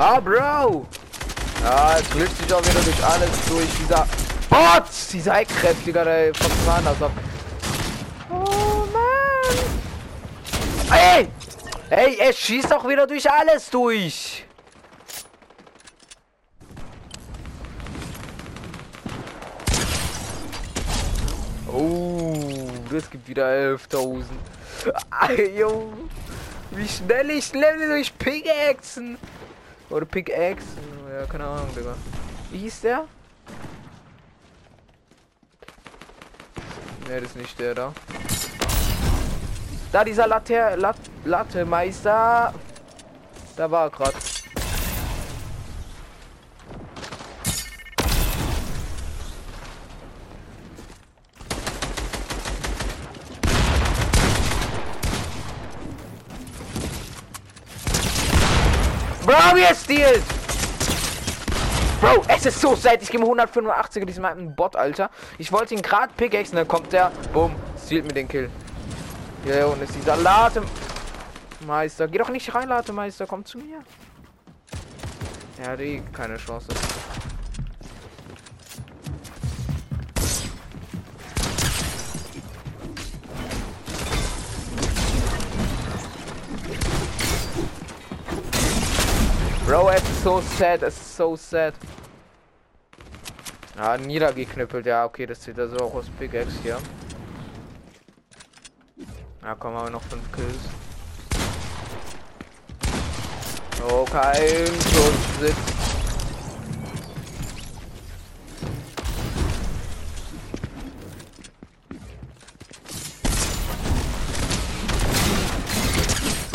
[0.00, 0.86] Ah, Bro!
[1.64, 3.66] Ah, jetzt löst sich auch wieder durch alles durch.
[3.80, 4.06] Dieser
[4.48, 4.84] Bot!
[5.12, 7.12] Dieser Eckkräftiger, der von Mana sagt.
[8.30, 9.56] Oh Mann!
[10.90, 11.28] Ey!
[11.90, 14.44] Ey, er schießt auch wieder durch alles durch!
[21.72, 22.34] Oh,
[22.90, 24.24] das gibt wieder 11.000.
[25.56, 25.92] Jo,
[26.70, 29.18] wie schnell ich levele durch Pickaxen.
[29.90, 30.66] Oder Pickaxe.
[31.12, 31.94] Ja, keine Ahnung, Digga.
[32.50, 33.06] Wie hieß der?
[37.08, 37.94] Ne, das ist nicht der da.
[39.92, 42.52] Da dieser Latte, Lat, Latte Meister.
[43.56, 44.12] Da war er gerade.
[59.24, 60.37] Bro, wie er stiehlt!
[62.00, 63.02] Bro, es ist so sad.
[63.02, 65.10] Ich gebe 185er diesem alten Bot, Alter.
[65.36, 67.10] Ich wollte ihn gerade pickaxen, dann kommt der.
[67.32, 68.48] Bumm, stiehlt mir den Kill.
[69.44, 72.06] Ja, und ist dieser Latemeister.
[72.06, 73.26] Geh doch nicht rein, Latemeister.
[73.26, 73.78] Komm zu mir.
[75.62, 76.68] Ja, die keine Chance.
[89.68, 91.74] Bro, es ist so sad, es ist so sad.
[93.76, 96.78] Ja, niedergeknüppelt, ja, okay, das sieht also auch aus Big X hier.
[99.42, 100.56] Ja, kommen wir noch 5 Kills.
[103.90, 105.77] Oh, kein Schusssitz.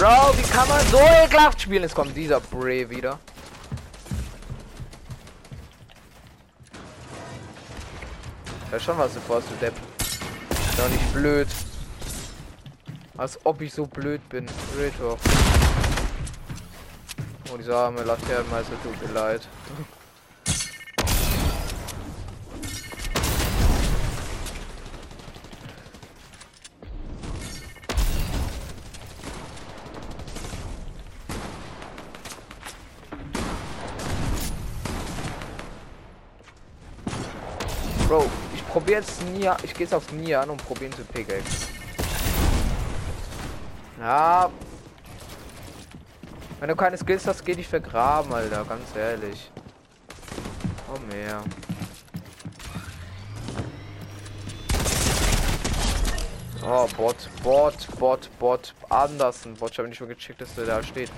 [0.04, 1.86] Bro, wie kann man so ekelhaft spielen?
[1.86, 3.18] Es kommt dieser Bray wieder.
[8.70, 9.74] Ja, schon was du vorhast, du Depp.
[10.76, 11.48] Doch nicht blöd.
[13.16, 14.46] Als ob ich so blöd bin.
[14.78, 15.18] Retor.
[17.50, 19.48] Oh, dieser arme Laternenmeister tut mir leid.
[38.94, 39.58] Probiere jetzt Nia.
[39.64, 41.68] Ich gehe jetzt auf Nia an und probieren zu Pickaxe.
[44.00, 44.50] Ja.
[46.60, 48.64] Wenn du keine Skills hast, geh dich vergraben, Alter.
[48.66, 49.52] Ganz ehrlich.
[50.94, 51.44] Oh mehr.
[56.66, 58.74] Oh, Bot, Bot, Bot, Bot.
[58.90, 59.56] Andersen.
[59.56, 61.12] Bot, ich habe nicht mal gecheckt, dass der da steht.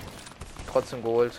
[0.72, 1.38] Trotzdem geholt.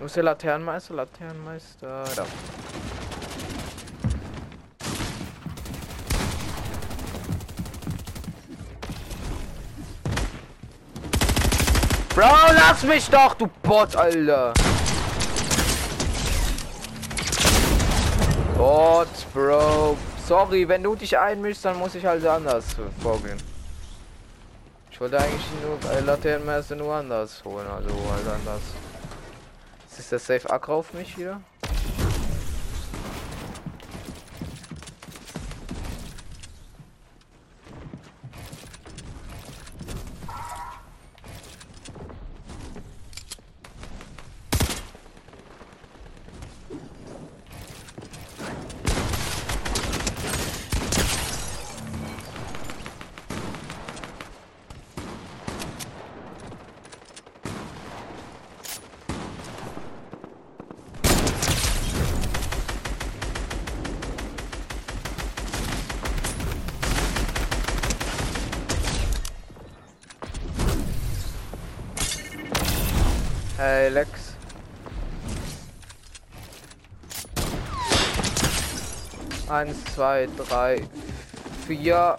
[0.00, 0.94] Wo ist der Laternenmeister?
[0.94, 2.04] Laternenmeister.
[2.14, 2.24] Da.
[12.14, 14.54] Bro, lass mich doch, du Bot, Alter.
[18.56, 19.96] Bot, Bro.
[20.26, 23.38] Sorry, wenn du dich einmischst, dann muss ich halt anders vorgehen.
[24.92, 28.62] Ich wollte eigentlich nur äh, Laternenmeister nur anders holen, also halt anders.
[29.98, 31.40] Ist der Safe Acker auf mich wieder?
[79.58, 80.86] Eins, zwei, drei,
[81.66, 82.14] vier.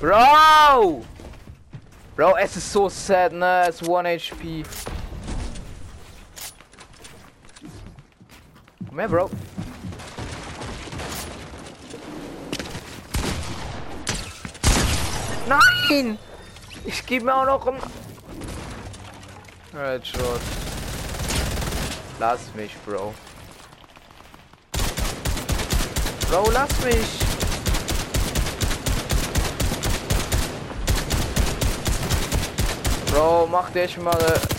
[0.00, 1.04] Bro!
[2.16, 3.66] Bro, es ist so sad, ne?
[3.68, 4.62] Es ist 1 HP.
[8.88, 9.30] Komm her, Bro.
[15.46, 16.18] Nein!
[16.86, 17.76] Ich gebe mir auch noch ein...
[19.74, 20.40] Headshot.
[22.18, 23.12] Lass mich, Bro.
[26.36, 27.18] Bro, lass mich.
[33.10, 34.12] Bro, mach dich mal.
[34.12, 34.55] Äh,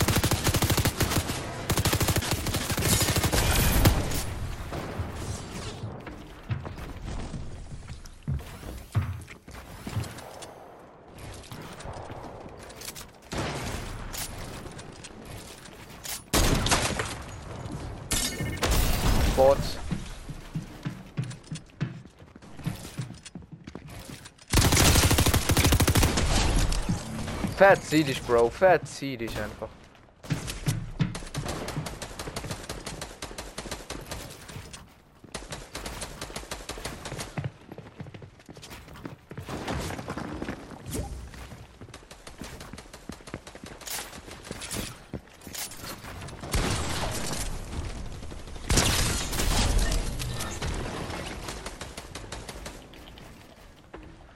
[27.58, 28.50] Verzieh dich, Bro.
[28.50, 29.68] Verzieh dich einfach.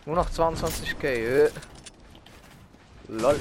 [0.04, 1.52] Nur noch 22k.
[3.22, 3.38] Lol.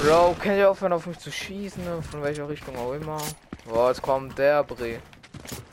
[0.00, 1.82] Bro, könnt ihr aufhören auf mich zu schießen?
[2.04, 3.18] Von welcher Richtung auch immer.
[3.64, 5.00] Boah, jetzt kommt der Bre.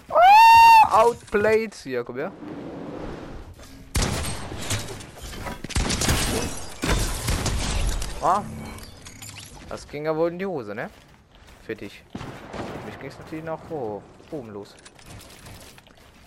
[0.09, 1.75] Oh, outplayed.
[1.75, 2.31] Hier, komm her.
[8.23, 8.41] Ah.
[9.69, 10.89] Das ging ja wohl in die Hose, ne?
[11.63, 12.03] Für dich.
[12.13, 14.01] Für mich ging es natürlich nach hoch.
[14.31, 14.73] oben los.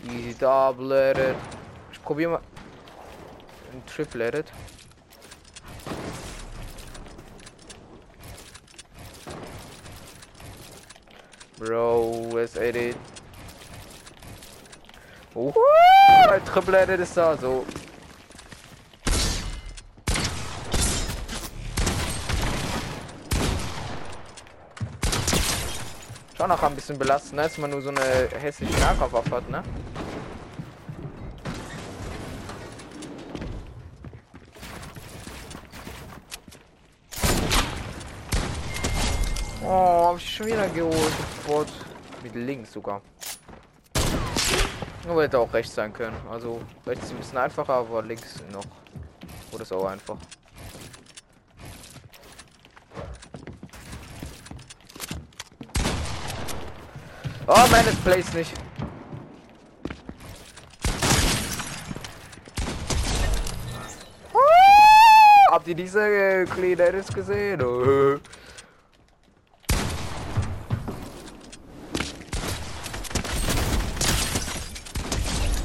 [0.09, 1.36] Easy double edit.
[1.92, 2.40] Ich probiere mal
[3.72, 4.46] ein Triple edit.
[11.59, 12.96] Bro, es edit.
[15.34, 15.53] Oh,
[16.30, 17.66] ein Triple edit ist da, so.
[26.41, 27.43] Schon noch ein bisschen belastend, ne?
[27.43, 29.62] dass man nur so eine hässliche Nahkampfwaffe hat, ne?
[39.62, 40.95] Oh, hab ich schon wieder geholt.
[41.45, 41.68] Sofort.
[42.22, 43.03] Mit links sogar.
[45.07, 46.16] Nur hätte auch rechts sein können.
[46.30, 48.64] Also rechts ist ein bisschen einfacher, aber links noch.
[49.53, 50.16] Oder ist auch einfach.
[57.53, 58.53] Oh, meines Plays nicht.
[64.32, 64.38] Oh,
[65.51, 67.61] habt ihr diese äh, Cleaneris gesehen?
[67.61, 68.20] Oh.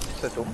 [0.09, 0.47] Ist das dumm?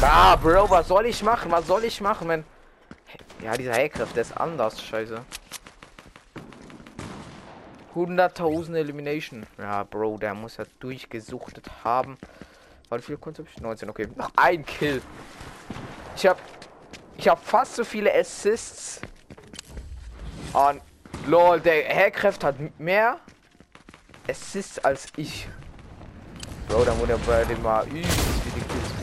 [0.00, 1.50] Ah, Bro, was soll ich machen?
[1.52, 2.44] Was soll ich machen, wenn...
[3.42, 5.20] Ja, dieser Heilkraft, der ist anders, scheiße.
[7.94, 9.44] 100.000 Elimination.
[9.58, 12.16] Ja, Bro, der muss ja durchgesuchtet haben.
[12.90, 13.60] Wie viel Kunst habe ich?
[13.60, 14.06] 19, okay.
[14.16, 15.02] Noch ein Kill.
[16.14, 16.38] Ich habe
[17.16, 19.00] ich habe fast so viele Assists.
[20.52, 20.80] Und
[21.26, 23.20] lol, der Herkraft hat mehr
[24.28, 25.48] Assists als ich.
[26.68, 29.01] Bro, da er bei dem mal übelst viele Kills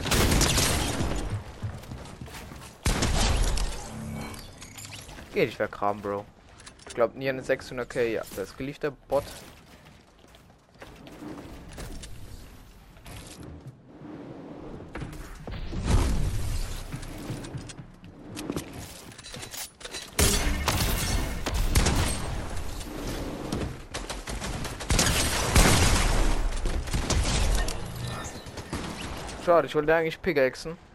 [5.34, 6.26] Geht, ich vergraben, Bro.
[6.88, 8.02] Ich glaube, nie eine 600k.
[8.02, 9.24] Ja, das ist geliefter Bot.
[29.46, 30.89] Schade, ich wollte eigentlich Pickaxen.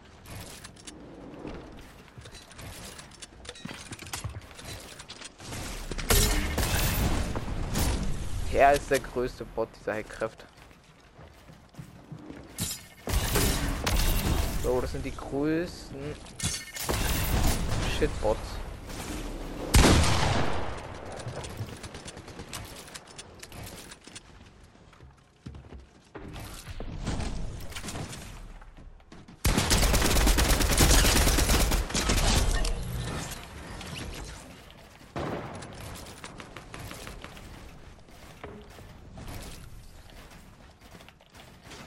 [8.55, 10.45] Er ist der größte Bot dieser Hackkraft.
[14.63, 16.15] So, das sind die größten
[17.99, 18.39] Shitbots.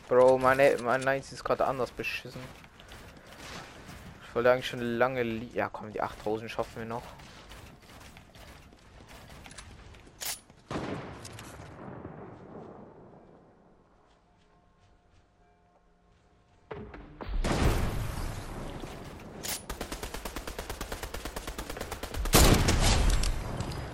[0.08, 2.40] Bro, meine, mein Nights ist gerade anders beschissen.
[4.26, 5.22] Ich wollte eigentlich schon lange...
[5.52, 7.02] Ja, komm, die 8000 schaffen wir noch.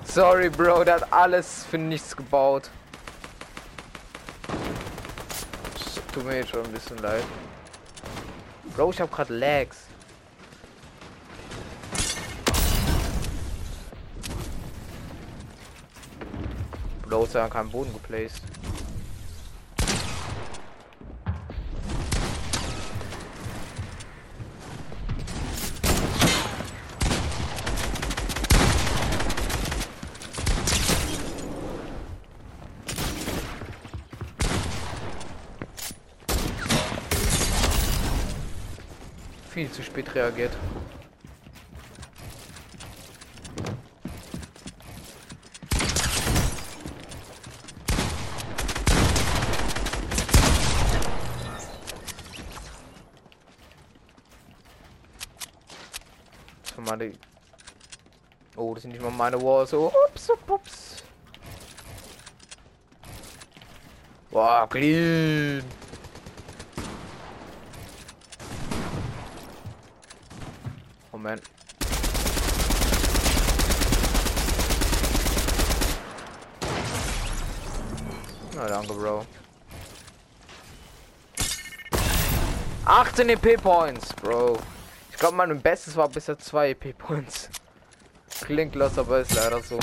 [0.05, 2.71] Sorry, Bro, der hat alles für nichts gebaut.
[6.15, 7.25] Tut mir jetzt schon ein bisschen leid.
[8.77, 9.89] Bro, ich hab grad Lags.
[17.03, 18.43] Bro, ist ja keinen Boden geplaced.
[40.15, 40.53] Reagiert.
[56.77, 57.13] Meine
[58.57, 59.73] oh, das sind nicht mal meine Walls.
[59.73, 61.05] Ups, ups, ups.
[64.31, 65.65] Wow, clean.
[71.25, 71.43] Moment.
[78.55, 79.25] Na danke, Bro.
[82.85, 84.59] 18 EP Points, Bro.
[85.11, 87.49] Ich glaube, mein Bestes war bisher 2 EP Points.
[88.43, 89.79] Klingt los, aber ist leider so.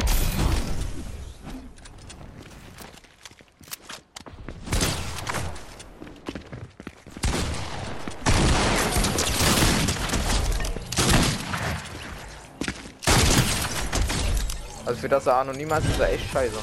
[15.01, 16.59] Also für das er anonym ist, ist er echt scheiße.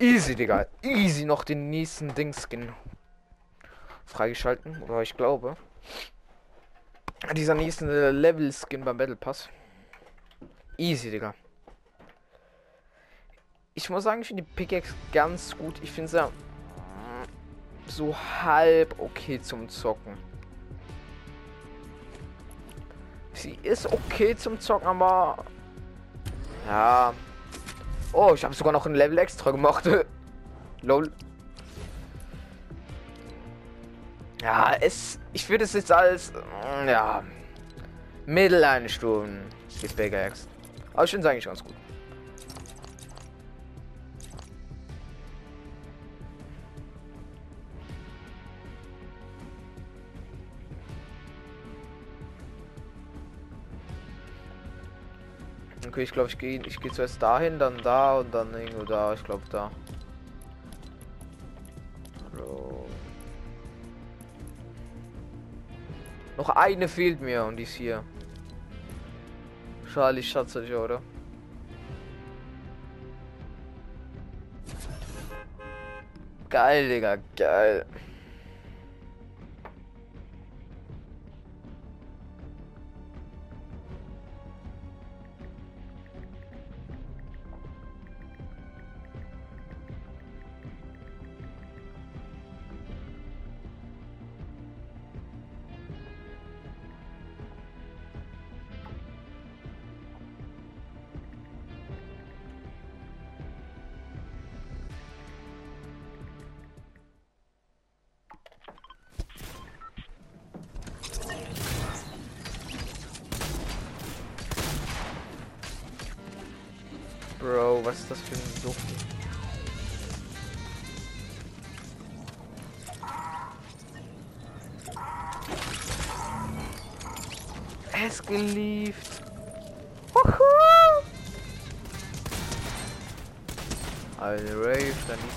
[0.00, 0.66] Easy, Digga.
[0.82, 2.72] Easy noch den nächsten Ding-Skin
[4.04, 4.82] freigeschalten.
[4.82, 5.56] Oder ich glaube.
[7.36, 9.48] Dieser nächste Level-Skin beim Battle Pass.
[10.76, 11.34] Easy, Digga.
[13.74, 15.80] Ich muss sagen, ich finde die Pickaxe ganz gut.
[15.84, 16.28] Ich finde sie
[17.86, 20.27] so halb okay zum Zocken.
[23.38, 25.44] Sie ist okay zum Zocken, aber...
[26.66, 27.14] Ja.
[28.12, 29.88] Oh, ich habe sogar noch ein Level extra gemacht.
[30.82, 31.12] Lol.
[34.42, 35.20] Ja, es...
[35.32, 36.32] Ich würde es jetzt als...
[36.86, 37.22] Ja...
[38.26, 39.40] Mittel einstufen.
[39.80, 40.48] Die Pickaxe.
[40.92, 41.74] Aber ich finde es eigentlich ganz gut.
[55.98, 59.14] Okay, ich glaube, ich gehe ich gehe zuerst dahin, dann da und dann irgendwo da.
[59.14, 59.68] Ich glaube da.
[62.32, 62.86] Bro.
[66.36, 68.04] Noch eine fehlt mir und die ist hier.
[69.92, 71.02] Charlie Schatz, oder?
[76.48, 77.86] Geil, Digga, geil.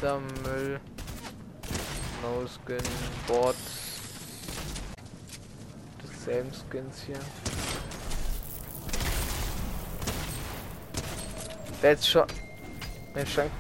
[0.02, 0.80] Dieser Müll.
[2.22, 2.84] No Skin,
[3.28, 3.56] Bot.
[6.02, 7.20] Das same Skins hier.
[11.82, 12.26] Der ist schon.
[13.16, 13.52] Den Schrank.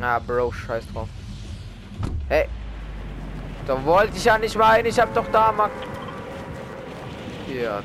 [0.00, 1.08] Ah, Bro, scheiß drauf.
[2.28, 2.46] Hey.
[3.66, 4.86] Da wollte ich ja nicht hin.
[4.86, 5.70] Ich hab doch da mal...
[7.46, 7.82] Hier.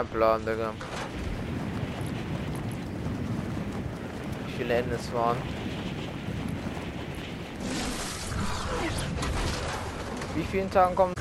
[0.00, 0.72] Kein Plan, Digga.
[4.46, 5.36] Wie viele Enden es waren.
[10.34, 11.14] Wie vielen Tagen kommt?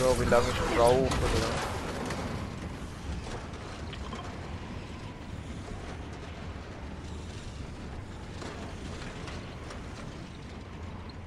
[0.00, 1.08] So, wie lange ich brauche, oder?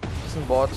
[0.02, 0.70] Das ist ein Bot.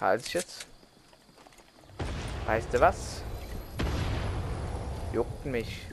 [0.00, 0.66] Halt ich jetzt.
[2.46, 3.22] Weißt du was?
[5.12, 5.86] Juckt mich.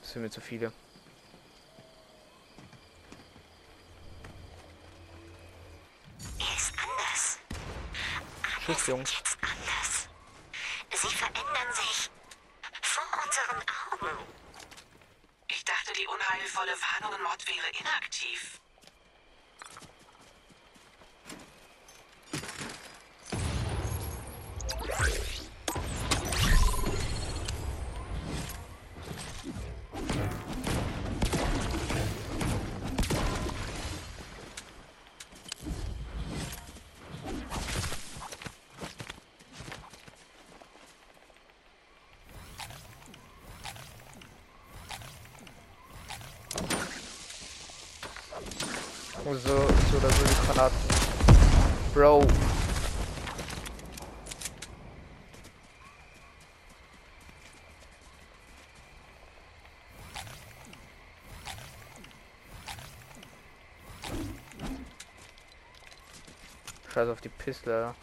[0.00, 0.72] Das sind mir zu viele.
[6.38, 7.38] Er ist anders.
[8.66, 9.12] Tschüss, Jungs.
[10.90, 12.10] Sie verändern sich.
[12.82, 13.62] Vor unseren
[13.92, 14.18] Augen.
[15.46, 18.61] Ich dachte, die unheilvolle Warnungen-Mod wäre inaktiv.
[67.02, 67.94] Scheiß auf die Pistole.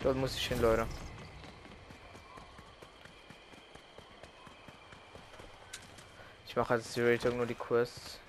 [0.00, 0.86] Dort muss ich hin, Leute.
[6.46, 8.20] Ich mache als Zero nur die Quests.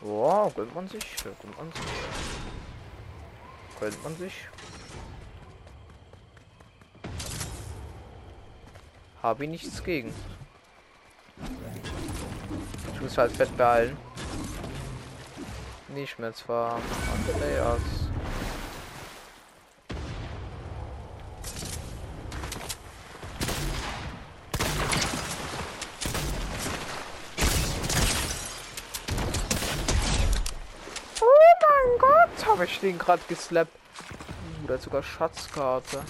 [0.00, 2.47] Wow, gönnt man sich, gönnt man sich.
[3.80, 4.34] Gönnt man sich.
[9.22, 10.12] Habe ich nichts gegen.
[12.94, 13.96] Ich muss halt fett behalten.
[15.88, 16.80] Nicht mehr zwar.
[17.14, 17.80] Andreas.
[31.20, 31.24] Oh
[31.60, 33.72] mein Gott, habe ich den gerade geslappt.
[34.62, 36.02] Uh, der hat sogar Schatzkarte.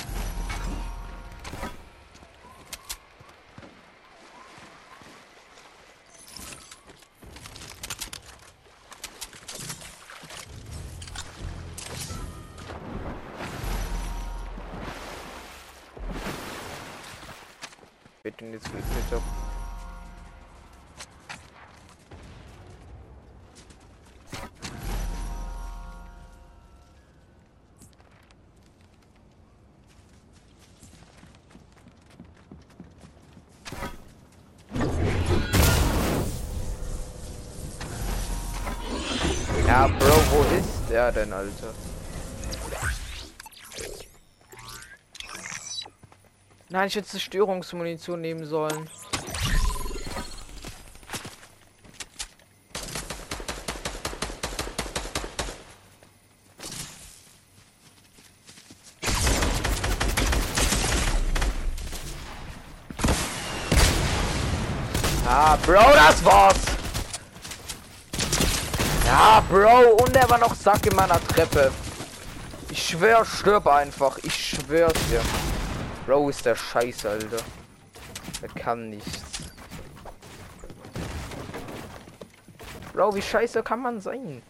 [41.15, 41.75] wer denn, Alter?
[46.71, 48.91] Nein, ich hätte Zerstörungsmunition nehmen sollen.
[65.27, 66.68] Ah, Bro, das war's!
[69.49, 71.73] Bro, und er war noch Sack in meiner Treppe.
[72.71, 74.19] Ich schwör, stirb einfach.
[74.19, 75.23] Ich schwör's dir.
[76.05, 77.39] Bro ist der Scheiße, Alter.
[78.43, 79.23] Er kann nichts.
[82.93, 84.43] Bro, wie scheiße kann man sein?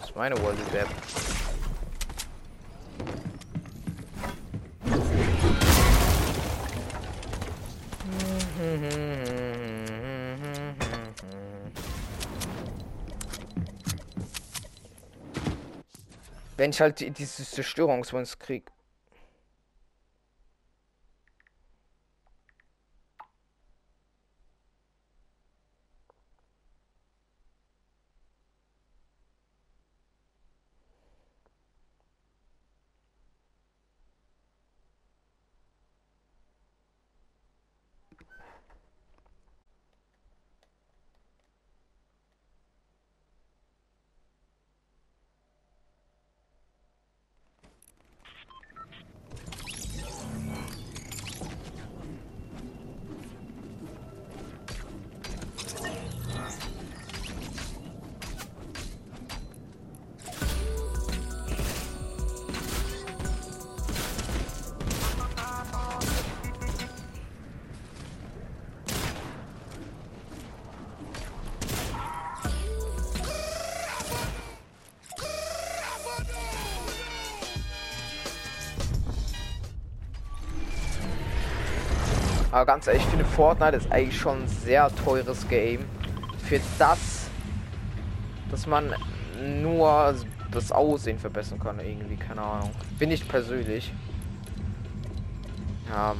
[0.00, 0.88] Das ist meine Wally Web.
[16.58, 18.64] Wenn ich halt die- dieses Zerstörungswunsch krieg.
[82.68, 85.86] Ganz ehrlich, ich finde Fortnite ist eigentlich schon ein sehr teures Game.
[86.44, 87.30] Für das,
[88.50, 88.94] dass man
[89.42, 90.14] nur
[90.50, 92.70] das Aussehen verbessern kann, irgendwie, keine Ahnung.
[92.98, 93.90] Bin ich persönlich.
[95.88, 96.14] Ja.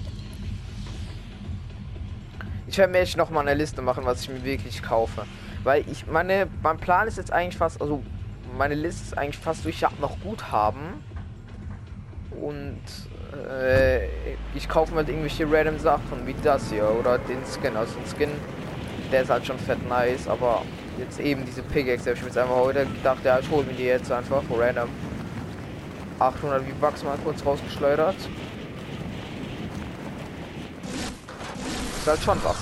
[2.66, 5.26] Ich werde mir jetzt noch mal eine Liste machen, was ich mir wirklich kaufe.
[5.64, 8.02] Weil ich meine, mein Plan ist jetzt eigentlich fast, also
[8.56, 9.76] meine Liste ist eigentlich fast durch.
[9.76, 11.04] Ich habe noch Guthaben.
[12.40, 12.80] Und
[13.32, 14.06] äh,
[14.54, 17.76] ich kaufe mir halt irgendwelche random Sachen wie das hier oder den Skin.
[17.76, 18.30] Also den Skin,
[19.12, 20.62] der ist halt schon fett nice, aber
[20.98, 23.64] jetzt eben diese Pickaxe, der hab ich mir jetzt einfach heute gedacht, ja, ich hol
[23.64, 24.88] mir die jetzt einfach random.
[26.18, 28.16] 800 V-Bucks mal kurz rausgeschleudert.
[31.98, 32.56] Ist halt schon was.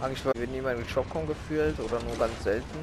[0.00, 2.78] Eigentlich wird niemand mit Shopcom gefühlt oder nur ganz selten.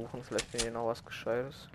[0.00, 1.68] Suchen, vielleicht finde ich noch was Gescheites.